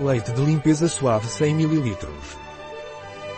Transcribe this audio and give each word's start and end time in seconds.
Leite 0.00 0.32
de 0.32 0.44
limpeza 0.44 0.88
suave 0.88 1.28
100 1.28 1.52
ml. 1.52 1.96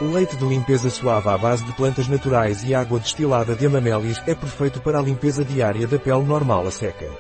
O 0.00 0.06
leite 0.06 0.37
de 0.38 0.45
limpeza 0.46 0.88
suave 0.88 1.29
à 1.29 1.36
base 1.36 1.62
de 1.62 1.72
plantas 1.75 2.09
naturais 2.09 2.64
e 2.64 2.75
água 2.75 2.98
destilada 2.98 3.54
de 3.54 3.66
amamélis 3.66 4.22
é 4.27 4.34
perfeito 4.34 4.80
para 4.80 4.98
a 4.98 5.03
limpeza 5.03 5.45
diária 5.45 5.87
da 5.87 5.98
pele 5.98 6.24
normal 6.24 6.66
a 6.66 6.71
seca. 6.71 7.11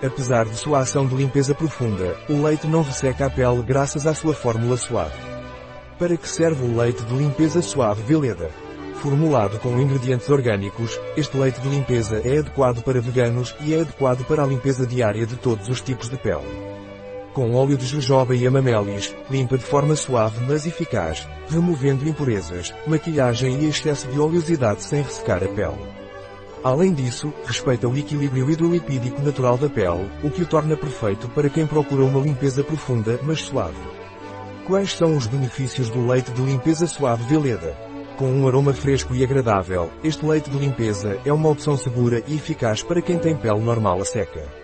Apesar 0.00 0.44
de 0.44 0.54
sua 0.54 0.78
ação 0.78 1.04
de 1.04 1.16
limpeza 1.16 1.52
profunda, 1.52 2.16
o 2.28 2.40
leite 2.40 2.68
não 2.68 2.82
resseca 2.82 3.26
a 3.26 3.30
pele 3.30 3.60
graças 3.60 4.06
à 4.06 4.14
sua 4.14 4.34
fórmula 4.34 4.76
suave. 4.76 5.18
Para 5.98 6.16
que 6.16 6.28
serve 6.28 6.64
o 6.64 6.76
leite 6.76 7.02
de 7.02 7.14
limpeza 7.14 7.60
suave 7.60 8.04
Veleda? 8.04 8.50
Formulado 9.02 9.58
com 9.58 9.80
ingredientes 9.80 10.30
orgânicos, 10.30 10.96
este 11.16 11.36
leite 11.36 11.60
de 11.60 11.68
limpeza 11.68 12.22
é 12.24 12.38
adequado 12.38 12.84
para 12.84 13.00
veganos 13.00 13.52
e 13.62 13.74
é 13.74 13.80
adequado 13.80 14.24
para 14.26 14.44
a 14.44 14.46
limpeza 14.46 14.86
diária 14.86 15.26
de 15.26 15.34
todos 15.34 15.68
os 15.68 15.80
tipos 15.80 16.08
de 16.08 16.16
pele. 16.16 16.79
Com 17.32 17.54
óleo 17.54 17.76
de 17.76 17.86
jojoba 17.86 18.34
e 18.34 18.44
amamélis, 18.44 19.14
limpa 19.30 19.56
de 19.56 19.64
forma 19.64 19.94
suave 19.94 20.44
mas 20.46 20.66
eficaz, 20.66 21.28
removendo 21.48 22.08
impurezas, 22.08 22.74
maquilhagem 22.88 23.60
e 23.60 23.68
excesso 23.68 24.08
de 24.08 24.18
oleosidade 24.18 24.82
sem 24.82 25.02
ressecar 25.02 25.42
a 25.44 25.48
pele. 25.48 25.78
Além 26.64 26.92
disso, 26.92 27.32
respeita 27.46 27.88
o 27.88 27.96
equilíbrio 27.96 28.50
hidrolipídico 28.50 29.22
natural 29.22 29.56
da 29.56 29.68
pele, 29.68 30.10
o 30.24 30.30
que 30.30 30.42
o 30.42 30.46
torna 30.46 30.76
perfeito 30.76 31.28
para 31.28 31.48
quem 31.48 31.66
procura 31.66 32.02
uma 32.02 32.20
limpeza 32.20 32.64
profunda 32.64 33.20
mas 33.22 33.42
suave. 33.42 33.78
Quais 34.66 34.92
são 34.92 35.16
os 35.16 35.28
benefícios 35.28 35.88
do 35.88 36.04
leite 36.06 36.32
de 36.32 36.42
limpeza 36.42 36.86
suave 36.88 37.22
Veleda? 37.24 37.76
Com 38.18 38.30
um 38.30 38.46
aroma 38.46 38.74
fresco 38.74 39.14
e 39.14 39.22
agradável, 39.22 39.88
este 40.02 40.26
leite 40.26 40.50
de 40.50 40.58
limpeza 40.58 41.18
é 41.24 41.32
uma 41.32 41.48
opção 41.48 41.76
segura 41.76 42.22
e 42.26 42.34
eficaz 42.34 42.82
para 42.82 43.00
quem 43.00 43.18
tem 43.18 43.36
pele 43.36 43.60
normal 43.60 44.00
a 44.00 44.04
seca. 44.04 44.60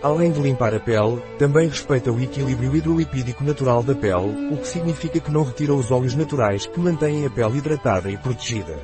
Além 0.00 0.30
de 0.30 0.40
limpar 0.40 0.72
a 0.72 0.78
pele, 0.78 1.20
também 1.38 1.68
respeita 1.68 2.12
o 2.12 2.22
equilíbrio 2.22 2.74
hidrolipídico 2.76 3.42
natural 3.42 3.82
da 3.82 3.96
pele, 3.96 4.52
o 4.52 4.56
que 4.56 4.68
significa 4.68 5.18
que 5.18 5.30
não 5.30 5.42
retira 5.42 5.74
os 5.74 5.90
óleos 5.90 6.14
naturais 6.14 6.66
que 6.66 6.78
mantêm 6.78 7.26
a 7.26 7.30
pele 7.30 7.58
hidratada 7.58 8.08
e 8.08 8.16
protegida. 8.16 8.78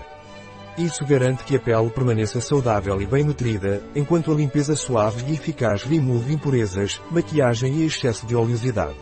Isso 0.77 1.07
garante 1.07 1.45
que 1.45 1.55
a 1.55 1.61
pele 1.61 1.89
permaneça 1.89 2.41
saudável 2.41 3.01
e 3.01 3.07
bem 3.07 3.23
nutrida, 3.23 3.81
enquanto 3.95 4.33
a 4.33 4.35
limpeza 4.35 4.75
suave 4.75 5.25
e 5.29 5.35
eficaz 5.35 5.85
remove 5.85 6.35
impurezas, 6.35 7.01
maquiagem 7.13 7.75
e 7.75 7.87
excesso 7.87 8.27
de 8.27 8.35
oleosidade. 8.35 8.99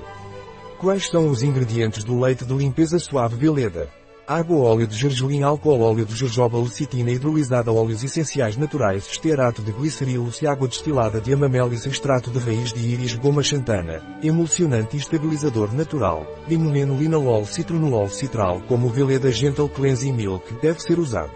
Quais 0.78 1.08
são 1.08 1.30
os 1.30 1.42
ingredientes 1.42 2.04
do 2.04 2.20
leite 2.20 2.44
de 2.44 2.52
limpeza 2.52 2.98
suave 2.98 3.36
Veleda? 3.36 3.88
Água 4.26 4.56
óleo 4.56 4.86
de 4.86 4.96
gergelim 4.96 5.42
álcool 5.42 5.80
óleo 5.80 6.06
de 6.06 6.14
jojoba 6.14 6.56
lecitina 6.56 7.10
hidrolisada 7.10 7.72
óleos 7.72 8.04
essenciais 8.04 8.56
naturais 8.56 9.04
estearato 9.04 9.60
de 9.60 9.72
glicerilos 9.72 10.40
e 10.40 10.46
água 10.46 10.68
destilada 10.68 11.20
de 11.20 11.34
amamélis 11.34 11.86
extrato 11.86 12.30
de 12.30 12.38
raiz 12.38 12.72
de 12.72 12.78
íris 12.78 13.16
goma 13.16 13.42
xantana, 13.42 14.00
emulsionante 14.22 14.96
e 14.96 15.00
estabilizador 15.00 15.74
natural, 15.74 16.24
limoneno 16.48 16.96
linalol 16.96 17.44
citronolol 17.44 18.08
citral 18.08 18.62
como 18.68 18.88
Veleda 18.88 19.32
Gentle 19.32 19.68
Cleansing 19.68 20.12
Milk 20.12 20.54
deve 20.62 20.80
ser 20.80 21.00
usado. 21.00 21.32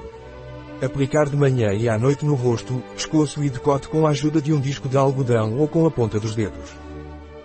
Aplicar 0.80 1.28
de 1.28 1.36
manhã 1.36 1.72
e 1.72 1.88
à 1.88 1.98
noite 1.98 2.24
no 2.24 2.36
rosto, 2.36 2.80
pescoço 2.94 3.42
e 3.42 3.50
decote 3.50 3.88
com 3.88 4.06
a 4.06 4.10
ajuda 4.10 4.40
de 4.40 4.52
um 4.52 4.60
disco 4.60 4.88
de 4.88 4.96
algodão 4.96 5.58
ou 5.58 5.66
com 5.66 5.86
a 5.86 5.90
ponta 5.90 6.20
dos 6.20 6.36
dedos. 6.36 6.70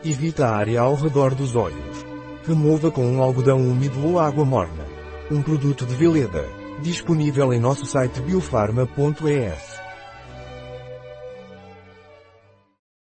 Evita 0.05 0.45
a 0.45 0.55
área 0.55 0.81
ao 0.81 0.93
redor 0.93 1.33
dos 1.33 1.55
olhos. 1.55 2.05
Remova 2.45 2.91
com 2.91 3.05
um 3.05 3.23
algodão 3.23 3.57
úmido 3.57 4.05
ou 4.05 4.19
água 4.19 4.45
morna. 4.45 4.80
Um 5.31 5.41
produto 5.41 5.85
de 5.85 5.95
Veleda. 5.95 6.45
Disponível 6.81 7.53
em 7.53 7.59
nosso 7.59 7.85
site 7.85 8.19
biofarma.es. 8.19 9.80